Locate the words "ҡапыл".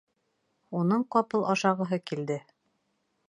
1.15-1.45